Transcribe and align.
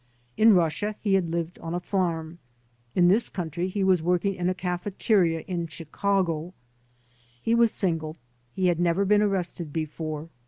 In 0.35 0.55
Russia 0.55 0.95
he 0.99 1.13
had 1.13 1.29
lived 1.29 1.59
on 1.59 1.75
a 1.75 1.79
farm; 1.79 2.39
in 2.95 3.07
this 3.07 3.29
country 3.29 3.67
he 3.67 3.83
was 3.83 4.01
working 4.01 4.33
in 4.33 4.49
a 4.49 4.55
cafeteria 4.55 5.41
in 5.41 5.67
Chicago. 5.67 6.55
He 7.39 7.53
was 7.53 7.71
single. 7.71 8.17
He 8.55 8.65
had 8.65 8.79
never 8.79 9.05
been 9.05 9.21
arrested 9.21 9.71
before. 9.71 10.29